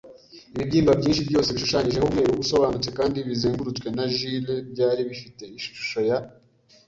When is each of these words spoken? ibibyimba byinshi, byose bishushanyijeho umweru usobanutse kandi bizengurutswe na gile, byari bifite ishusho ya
ibibyimba 0.53 0.91
byinshi, 0.99 1.27
byose 1.29 1.49
bishushanyijeho 1.55 2.05
umweru 2.07 2.31
usobanutse 2.43 2.89
kandi 2.97 3.17
bizengurutswe 3.27 3.87
na 3.97 4.05
gile, 4.15 4.55
byari 4.71 5.01
bifite 5.09 5.43
ishusho 5.57 5.99
ya 6.09 6.17